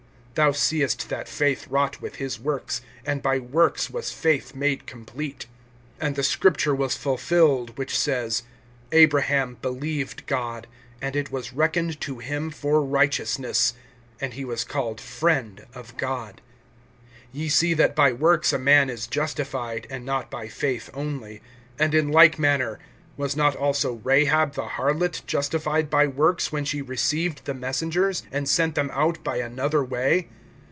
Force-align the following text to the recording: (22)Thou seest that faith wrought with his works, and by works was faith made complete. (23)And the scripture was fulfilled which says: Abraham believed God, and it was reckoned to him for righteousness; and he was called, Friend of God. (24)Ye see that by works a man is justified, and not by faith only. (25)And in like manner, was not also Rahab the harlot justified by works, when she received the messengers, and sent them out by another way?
(22)Thou 0.33 0.55
seest 0.55 1.09
that 1.09 1.27
faith 1.27 1.67
wrought 1.67 2.01
with 2.01 2.15
his 2.15 2.39
works, 2.39 2.79
and 3.05 3.21
by 3.21 3.37
works 3.37 3.89
was 3.89 4.13
faith 4.13 4.55
made 4.55 4.87
complete. 4.87 5.45
(23)And 5.99 6.15
the 6.15 6.23
scripture 6.23 6.73
was 6.73 6.95
fulfilled 6.95 7.77
which 7.77 7.95
says: 7.99 8.43
Abraham 8.93 9.57
believed 9.61 10.25
God, 10.27 10.67
and 11.01 11.17
it 11.17 11.33
was 11.33 11.51
reckoned 11.51 11.99
to 11.99 12.19
him 12.19 12.49
for 12.49 12.81
righteousness; 12.81 13.73
and 14.21 14.33
he 14.33 14.45
was 14.45 14.63
called, 14.63 15.01
Friend 15.01 15.67
of 15.73 15.97
God. 15.97 16.39
(24)Ye 17.35 17.51
see 17.51 17.73
that 17.73 17.93
by 17.93 18.13
works 18.13 18.53
a 18.53 18.57
man 18.57 18.89
is 18.89 19.07
justified, 19.07 19.85
and 19.89 20.05
not 20.05 20.31
by 20.31 20.47
faith 20.47 20.89
only. 20.93 21.41
(25)And 21.77 21.93
in 21.93 22.07
like 22.09 22.39
manner, 22.39 22.79
was 23.17 23.35
not 23.35 23.55
also 23.57 23.95
Rahab 24.05 24.53
the 24.53 24.63
harlot 24.65 25.23
justified 25.27 25.89
by 25.91 26.07
works, 26.07 26.51
when 26.51 26.63
she 26.65 26.81
received 26.81 27.43
the 27.43 27.53
messengers, 27.53 28.23
and 28.31 28.47
sent 28.47 28.73
them 28.75 28.89
out 28.93 29.21
by 29.23 29.37
another 29.37 29.83
way? 29.83 30.29